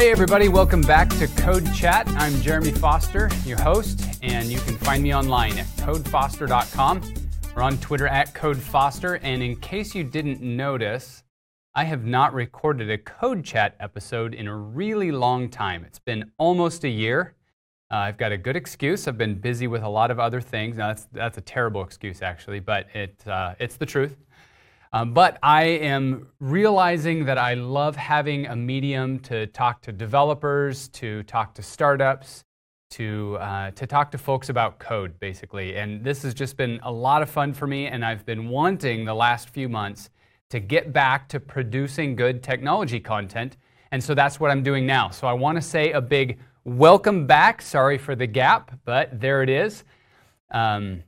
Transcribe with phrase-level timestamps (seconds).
[0.00, 2.08] Hey, everybody, welcome back to Code Chat.
[2.16, 7.02] I'm Jeremy Foster, your host, and you can find me online at codefoster.com
[7.54, 9.18] or on Twitter at codefoster.
[9.22, 11.22] And in case you didn't notice,
[11.74, 15.84] I have not recorded a Code Chat episode in a really long time.
[15.84, 17.34] It's been almost a year.
[17.90, 19.08] Uh, I've got a good excuse.
[19.08, 20.76] I've been busy with a lot of other things.
[20.76, 24.16] Now, that's, that's a terrible excuse, actually, but it, uh, it's the truth.
[24.92, 30.88] Um, but I am realizing that I love having a medium to talk to developers,
[30.88, 32.44] to talk to startups,
[32.90, 35.76] to, uh, to talk to folks about code, basically.
[35.76, 39.04] And this has just been a lot of fun for me, and I've been wanting
[39.04, 40.10] the last few months
[40.50, 43.56] to get back to producing good technology content.
[43.92, 45.10] And so that's what I'm doing now.
[45.10, 47.62] So I want to say a big welcome back.
[47.62, 49.84] Sorry for the gap, but there it is.
[50.50, 51.02] Um,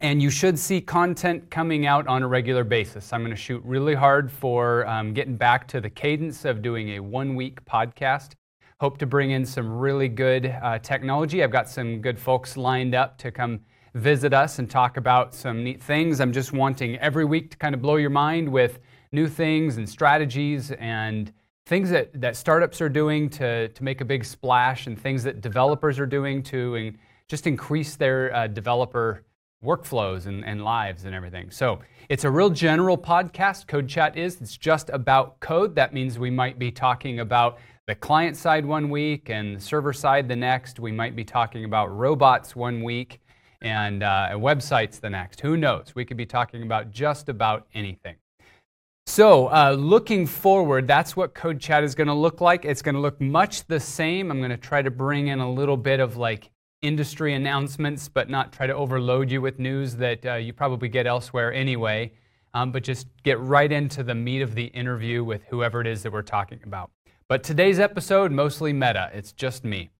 [0.00, 3.12] and you should see content coming out on a regular basis.
[3.12, 6.90] I'm going to shoot really hard for um, getting back to the cadence of doing
[6.90, 8.32] a one week podcast.
[8.80, 11.44] Hope to bring in some really good uh, technology.
[11.44, 13.60] I've got some good folks lined up to come
[13.94, 16.20] visit us and talk about some neat things.
[16.20, 18.80] I'm just wanting every week to kind of blow your mind with
[19.12, 21.32] new things and strategies and
[21.66, 25.40] things that, that startups are doing to, to make a big splash and things that
[25.40, 29.24] developers are doing to in, just increase their uh, developer
[29.64, 31.50] workflows and, and lives and everything.
[31.50, 33.68] So it's a real general podcast.
[33.68, 34.40] Code Chat is.
[34.40, 35.74] It's just about code.
[35.76, 39.92] That means we might be talking about the client side one week and the server
[39.92, 40.80] side the next.
[40.80, 43.20] We might be talking about robots one week
[43.60, 45.40] and uh, websites the next.
[45.40, 45.94] Who knows?
[45.94, 48.16] We could be talking about just about anything.
[49.14, 52.64] So, uh, looking forward, that's what Code Chat is going to look like.
[52.64, 54.30] It's going to look much the same.
[54.30, 58.30] I'm going to try to bring in a little bit of like industry announcements, but
[58.30, 62.10] not try to overload you with news that uh, you probably get elsewhere anyway.
[62.54, 66.02] Um, but just get right into the meat of the interview with whoever it is
[66.04, 66.90] that we're talking about.
[67.28, 69.90] But today's episode, mostly meta, it's just me.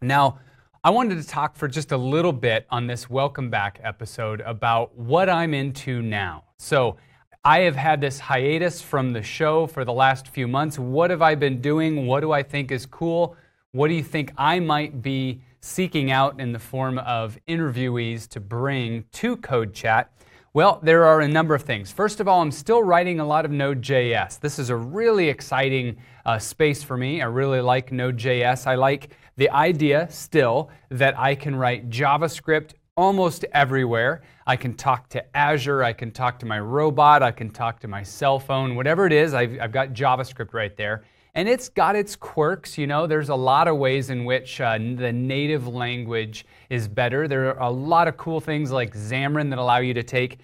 [0.00, 0.38] Now,
[0.84, 4.96] I wanted to talk for just a little bit on this welcome back episode about
[4.96, 6.44] what I'm into now.
[6.60, 6.98] So,
[7.44, 10.78] I have had this hiatus from the show for the last few months.
[10.78, 12.06] What have I been doing?
[12.06, 13.36] What do I think is cool?
[13.72, 18.40] What do you think I might be seeking out in the form of interviewees to
[18.40, 20.10] bring to Code Chat?
[20.52, 21.92] Well, there are a number of things.
[21.92, 24.40] First of all, I'm still writing a lot of Node.js.
[24.40, 27.22] This is a really exciting uh, space for me.
[27.22, 28.66] I really like Node.js.
[28.66, 34.22] I like the idea still that I can write JavaScript almost everywhere.
[34.44, 37.88] I can talk to Azure, I can talk to my robot, I can talk to
[37.88, 41.04] my cell phone, whatever it is, I've, I've got JavaScript right there.
[41.36, 43.06] And it's got its quirks, you know.
[43.06, 47.28] There's a lot of ways in which uh, the native language is better.
[47.28, 50.38] There are a lot of cool things like Xamarin that allow you to take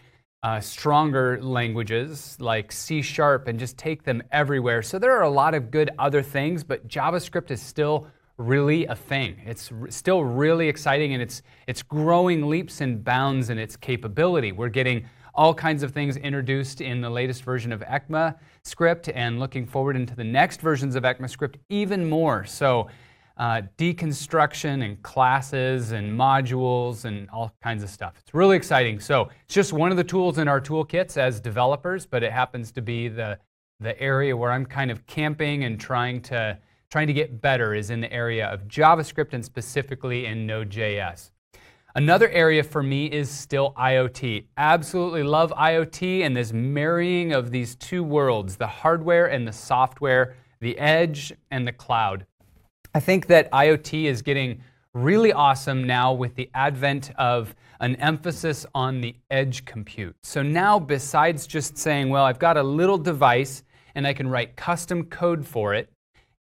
[0.45, 4.81] uh, stronger languages like C sharp and just take them everywhere.
[4.83, 8.95] So there are a lot of good other things, but JavaScript is still really a
[8.95, 9.41] thing.
[9.45, 14.53] It's r- still really exciting and it's, it's growing leaps and bounds in its capability.
[14.53, 19.67] We're getting all kinds of things introduced in the latest version of ECMAScript and looking
[19.67, 22.45] forward into the next versions of ECMAScript even more.
[22.45, 22.89] So,
[23.37, 28.15] uh, deconstruction and classes and modules and all kinds of stuff.
[28.21, 29.01] It's really exciting.
[29.01, 32.71] So, it's just one of the tools in our toolkits as developers, but it happens
[32.73, 33.39] to be the,
[33.81, 36.57] the area where I'm kind of camping and trying to,
[36.95, 41.33] trying to get better is in the area of JavaScript and specifically in Node.js.
[41.97, 44.45] Another area for me is still IoT.
[44.57, 50.37] Absolutely love IoT and this marrying of these two worlds the hardware and the software,
[50.61, 52.27] the edge and the cloud.
[52.95, 54.63] I think that IoT is getting
[54.93, 60.15] really awesome now with the advent of an emphasis on the edge compute.
[60.23, 63.65] So now, besides just saying, well, I've got a little device
[63.97, 65.91] and I can write custom code for it,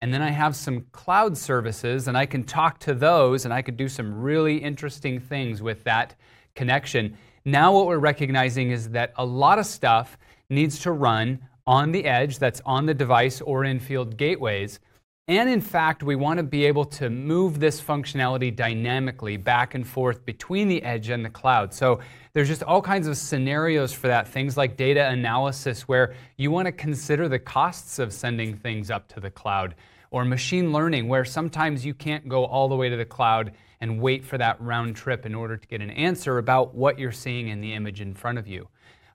[0.04, 3.62] and then I have some cloud services, and I can talk to those, and I
[3.62, 6.14] could do some really interesting things with that
[6.54, 7.16] connection.
[7.46, 10.18] Now, what we're recognizing is that a lot of stuff
[10.50, 14.78] needs to run on the edge that's on the device or in field gateways.
[15.26, 19.88] And in fact, we want to be able to move this functionality dynamically back and
[19.88, 21.72] forth between the edge and the cloud.
[21.72, 22.00] So
[22.34, 26.66] there's just all kinds of scenarios for that, things like data analysis, where you want
[26.66, 29.74] to consider the costs of sending things up to the cloud
[30.14, 33.50] or machine learning, where sometimes you can't go all the way to the cloud
[33.80, 37.10] and wait for that round trip in order to get an answer about what you're
[37.10, 38.68] seeing in the image in front of you.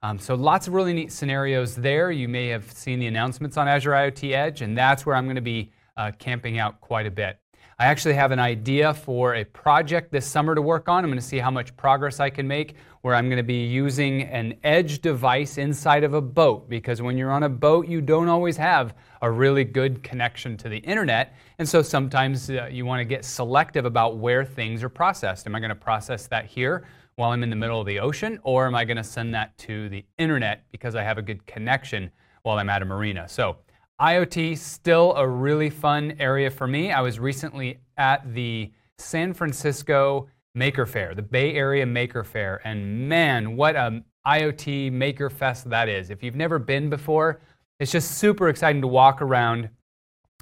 [0.03, 2.11] Um, so lots of really neat scenarios there.
[2.11, 5.37] You may have seen the announcements on Azure IoT Edge, and that's where I'm going
[5.37, 7.39] to be uh, camping out quite a bit.
[7.79, 11.05] I actually have an idea for a project this summer to work on.
[11.05, 13.65] I'm going to see how much progress I can make where I'm going to be
[13.65, 18.01] using an edge device inside of a boat because when you're on a boat, you
[18.01, 21.35] don't always have a really good connection to the internet.
[21.59, 25.47] And so sometimes uh, you want to get selective about where things are processed.
[25.47, 26.85] Am I going to process that here
[27.15, 29.57] while I'm in the middle of the ocean, or am I going to send that
[29.59, 32.11] to the internet because I have a good connection
[32.43, 33.27] while I'm at a marina?
[33.27, 33.57] So
[33.99, 36.91] IoT still a really fun area for me.
[36.91, 43.07] I was recently at the San Francisco Maker Faire, the Bay Area Maker Faire, and
[43.07, 46.09] man, what a IoT Maker Fest that is.
[46.09, 47.41] If you've never been before,
[47.79, 49.69] it's just super exciting to walk around,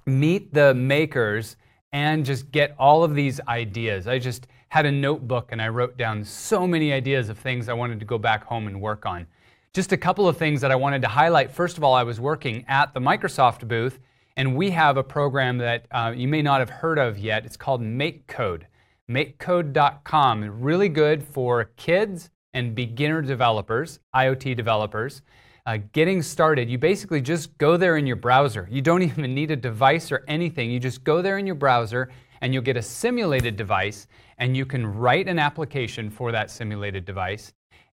[0.06, 1.56] meet the makers,
[1.94, 4.08] and just get all of these ideas.
[4.08, 7.74] I just had a notebook and I wrote down so many ideas of things I
[7.74, 9.26] wanted to go back home and work on.
[9.74, 11.52] Just a couple of things that I wanted to highlight.
[11.52, 14.00] First of all, I was working at the Microsoft booth,
[14.36, 17.46] and we have a program that uh, you may not have heard of yet.
[17.46, 18.64] It's called MakeCode.
[19.10, 20.62] MakeCode.com.
[20.62, 25.22] Really good for kids and beginner developers, IoT developers.
[25.66, 28.68] Uh, getting started, you basically just go there in your browser.
[28.72, 30.72] You don't even need a device or anything.
[30.72, 32.10] You just go there in your browser
[32.42, 34.08] and you'll get a simulated device
[34.38, 37.54] and you can write an application for that simulated device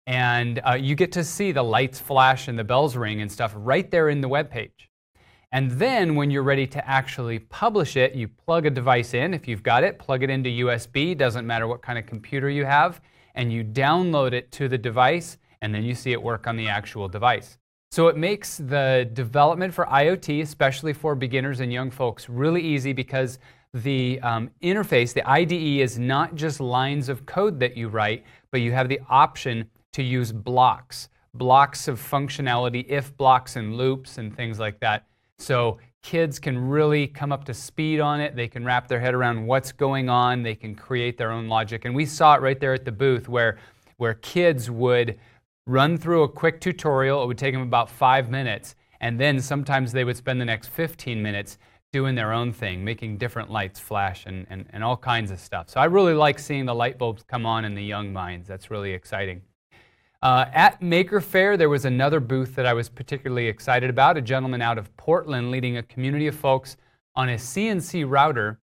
[0.07, 3.53] and uh, you get to see the lights flash and the bells ring and stuff
[3.55, 4.90] right there in the web page.
[5.53, 9.33] And then when you're ready to actually publish it, you plug a device in.
[9.33, 12.63] If you've got it, plug it into USB, doesn't matter what kind of computer you
[12.63, 13.01] have,
[13.35, 16.69] and you download it to the device, and then you see it work on the
[16.69, 17.57] actual device.
[17.91, 22.93] So it makes the development for IoT, especially for beginners and young folks, really easy
[22.93, 23.37] because
[23.73, 28.61] the um, interface, the IDE, is not just lines of code that you write, but
[28.61, 34.33] you have the option to use blocks, blocks of functionality, if blocks and loops and
[34.33, 35.05] things like that.
[35.41, 38.35] So kids can really come up to speed on it.
[38.35, 40.43] They can wrap their head around what's going on.
[40.43, 41.85] They can create their own logic.
[41.85, 43.57] And we saw it right there at the booth where,
[43.97, 45.19] where kids would
[45.67, 47.23] run through a quick tutorial.
[47.23, 48.75] It would take them about five minutes.
[48.99, 51.57] And then sometimes they would spend the next 15 minutes
[51.91, 55.69] doing their own thing, making different lights flash and, and, and all kinds of stuff.
[55.69, 58.47] So I really like seeing the light bulbs come on in the young minds.
[58.47, 59.41] That's really exciting.
[60.21, 64.17] Uh, at Maker Faire, there was another booth that I was particularly excited about.
[64.17, 66.77] A gentleman out of Portland leading a community of folks
[67.15, 68.59] on a CNC router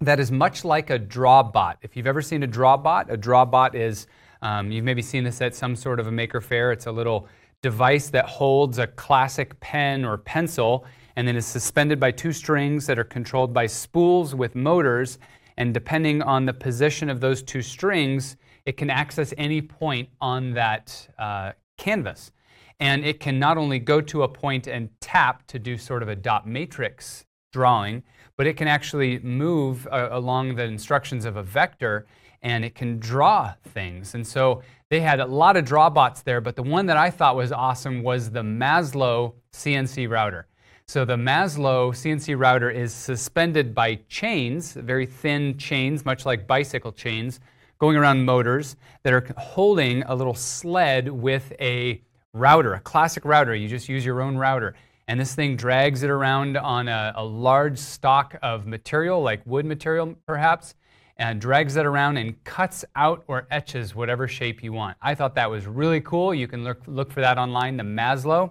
[0.00, 1.76] that is much like a drawbot.
[1.82, 4.06] If you've ever seen a drawbot, a drawbot is,
[4.40, 6.70] um, you've maybe seen this at some sort of a Maker Faire.
[6.70, 7.26] It's a little
[7.60, 10.86] device that holds a classic pen or pencil
[11.16, 15.18] and then is suspended by two strings that are controlled by spools with motors.
[15.56, 18.36] And depending on the position of those two strings,
[18.66, 22.32] it can access any point on that uh, canvas.
[22.80, 26.08] And it can not only go to a point and tap to do sort of
[26.08, 28.02] a dot matrix drawing,
[28.36, 32.06] but it can actually move uh, along the instructions of a vector
[32.42, 34.14] and it can draw things.
[34.14, 37.36] And so they had a lot of drawbots there, but the one that I thought
[37.36, 40.46] was awesome was the Maslow CNC router.
[40.86, 46.92] So the Maslow CNC router is suspended by chains, very thin chains, much like bicycle
[46.92, 47.40] chains,
[47.84, 52.00] going around motors that are holding a little sled with a
[52.32, 53.54] router, a classic router.
[53.54, 54.74] You just use your own router.
[55.06, 59.66] And this thing drags it around on a, a large stock of material, like wood
[59.66, 60.76] material perhaps,
[61.18, 64.96] and drags it around and cuts out or etches whatever shape you want.
[65.02, 66.34] I thought that was really cool.
[66.34, 68.50] You can look, look for that online, the Maslow.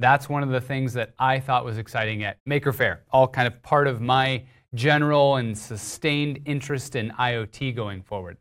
[0.00, 3.46] That's one of the things that I thought was exciting at Maker Faire, all kind
[3.46, 4.42] of part of my
[4.74, 8.38] general and sustained interest in IoT going forward.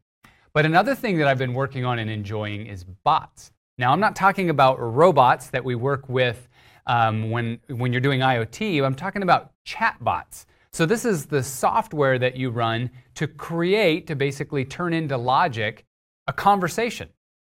[0.54, 3.52] But another thing that I've been working on and enjoying is bots.
[3.78, 6.50] Now, I'm not talking about robots that we work with
[6.88, 10.46] um, when, when you're doing IoT, I'm talking about chatbots.
[10.74, 15.86] So, this is the software that you run to create, to basically turn into logic,
[16.28, 17.10] a conversation.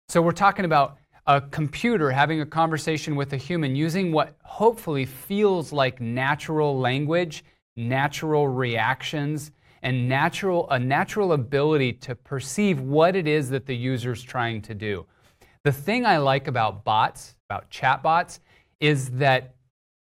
[0.09, 5.05] So, we're talking about a computer having a conversation with a human using what hopefully
[5.05, 7.43] feels like natural language,
[7.75, 9.51] natural reactions,
[9.83, 14.61] and natural, a natural ability to perceive what it is that the user is trying
[14.61, 15.05] to do.
[15.63, 18.39] The thing I like about bots, about chatbots,
[18.79, 19.55] is that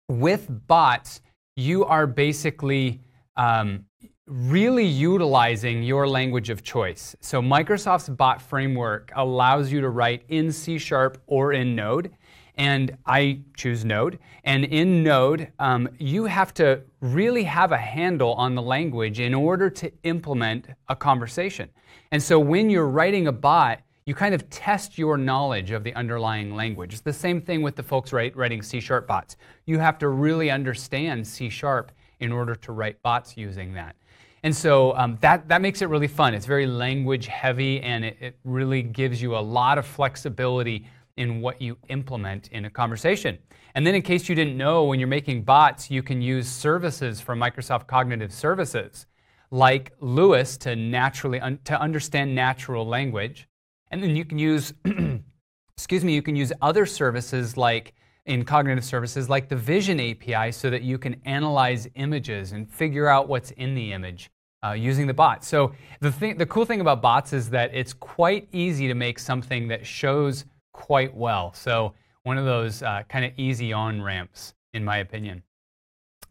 [0.09, 1.21] with bots,
[1.55, 3.01] you are basically
[3.35, 3.85] um,
[4.27, 7.15] really utilizing your language of choice.
[7.19, 12.11] So Microsoft's bot framework allows you to write in C Sharp or in Node
[12.55, 14.19] and I choose Node.
[14.43, 19.33] And in Node, um, you have to really have a handle on the language in
[19.33, 21.69] order to implement a conversation.
[22.11, 25.93] And so when you're writing a bot, you kind of test your knowledge of the
[25.95, 26.93] underlying language.
[26.93, 29.37] It's the same thing with the folks writing C sharp bots.
[29.65, 33.95] You have to really understand C sharp in order to write bots using that.
[34.43, 36.33] And so um, that, that makes it really fun.
[36.33, 40.85] It's very language heavy and it, it really gives you a lot of flexibility
[41.17, 43.37] in what you implement in a conversation.
[43.75, 47.19] And then, in case you didn't know, when you're making bots, you can use services
[47.21, 49.05] from Microsoft Cognitive Services
[49.51, 53.47] like LUIS to naturally un- to understand natural language.
[53.91, 54.73] And then you can use,
[55.77, 57.93] excuse me, you can use other services like
[58.25, 63.07] in cognitive services like the Vision API so that you can analyze images and figure
[63.07, 64.31] out what's in the image
[64.65, 65.43] uh, using the bot.
[65.43, 69.19] So the thing, the cool thing about bots is that it's quite easy to make
[69.19, 70.45] something that shows
[70.83, 71.53] quite well.
[71.53, 75.41] So one of those uh, kind of easy on ramps, in my opinion.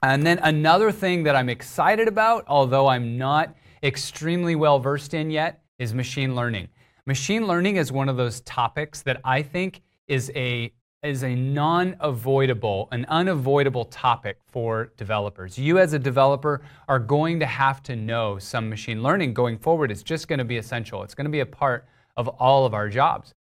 [0.02, 5.30] And then another thing that I'm excited about, although I'm not extremely well versed in
[5.30, 6.68] yet, is machine learning.
[7.06, 10.70] Machine learning is one of those topics that I think is a
[11.02, 15.58] is a non-avoidable, an unavoidable topic for developers.
[15.58, 19.90] You as a developer are going to have to know some machine learning going forward.
[19.90, 21.02] It's just going to be essential.
[21.02, 23.32] It's going to be a part of all of our jobs.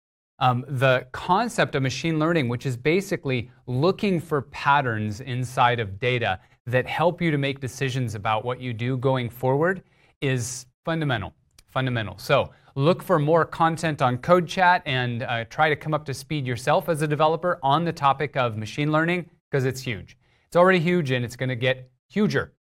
[0.42, 6.40] Um, the concept of machine learning, which is basically looking for patterns inside of data
[6.66, 9.84] that help you to make decisions about what you do going forward,
[10.20, 11.34] is fundamental.
[11.70, 12.18] Fundamental.
[12.18, 16.14] So look for more content on Code Chat and uh, try to come up to
[16.14, 20.18] speed yourself as a developer on the topic of machine learning because it's huge.
[20.48, 22.54] It's already huge and it's going to get huger.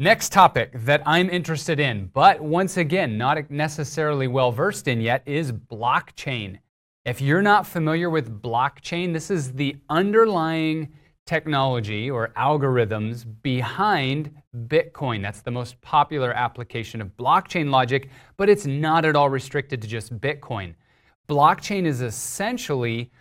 [0.00, 5.22] Next topic that I'm interested in, but once again, not necessarily well versed in yet,
[5.24, 6.58] is blockchain.
[7.06, 10.88] If you're not familiar with blockchain, this is the underlying
[11.24, 14.34] technology or algorithms behind
[14.66, 15.22] Bitcoin.
[15.22, 19.86] That's the most popular application of blockchain logic, but it's not at all restricted to
[19.86, 20.74] just Bitcoin.
[21.28, 23.12] Blockchain is essentially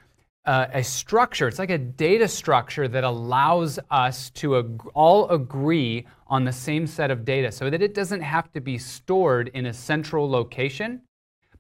[0.46, 6.08] uh, a structure, it's like a data structure that allows us to ag- all agree
[6.26, 9.68] on the same set of data so that it doesn't have to be stored in
[9.68, 11.02] a central location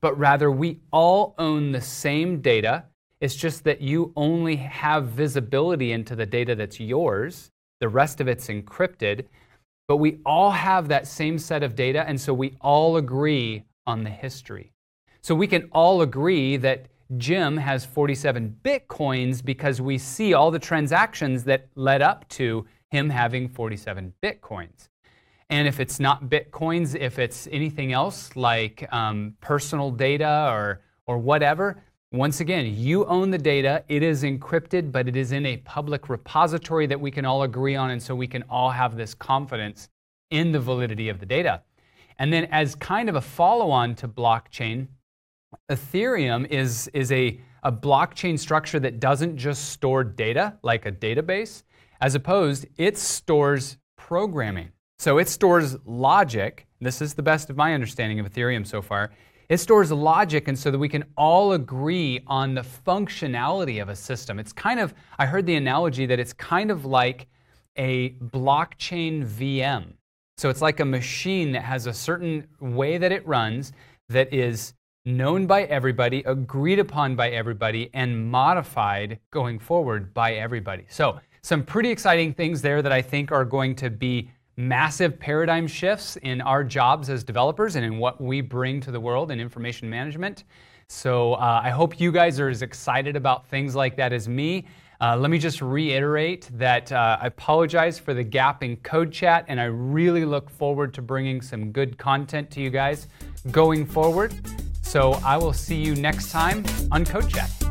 [0.01, 2.85] but rather we all own the same data.
[3.21, 7.51] It's just that you only have visibility into the data that's yours.
[7.79, 9.25] The rest of it's encrypted.
[9.87, 14.03] But we all have that same set of data, and so we all agree on
[14.03, 14.71] the history.
[15.21, 16.87] So we can all agree that
[17.17, 23.09] Jim has 47 bitcoins because we see all the transactions that led up to him
[23.09, 24.89] having 47 bitcoins.
[25.49, 31.17] And if it's not Bitcoins, if it's anything else like um, personal data or, or
[31.19, 33.83] whatever, once again, you own the data.
[33.87, 37.75] It is encrypted, but it is in a public repository that we can all agree
[37.75, 37.91] on.
[37.91, 39.89] And so we can all have this confidence
[40.31, 41.61] in the validity of the data.
[42.17, 44.87] And then, as kind of a follow on to blockchain,
[45.69, 51.63] Ethereum is, is a, a blockchain structure that doesn't just store data like a database.
[51.99, 54.69] As opposed, it stores programming.
[55.05, 56.65] So it stores logic.
[56.81, 59.12] This is the best of my understanding of Ethereum so far.
[59.50, 63.95] It stores logic, and so that we can all agree on the functionality of a
[63.95, 64.39] system.
[64.39, 67.27] It's kind of, I heard the analogy that it's kind of like
[67.77, 69.93] a blockchain VM.
[70.38, 73.74] So it's like a machine that has a certain way that it runs
[74.09, 74.74] that is
[75.05, 80.85] known by everybody, agreed upon by everybody, and modified going forward by everybody.
[80.89, 85.67] So, some pretty exciting things there that I think are going to be massive paradigm
[85.67, 89.39] shifts in our jobs as developers and in what we bring to the world in
[89.39, 90.43] information management.
[90.88, 94.65] So uh, I hope you guys are as excited about things like that as me.
[95.01, 99.45] Uh, let me just reiterate that uh, I apologize for the gap in code chat,
[99.50, 103.07] and I really look forward to bringing some good content to you guys
[103.51, 104.33] going forward.
[104.83, 107.64] So I will see you next time on Code Chat.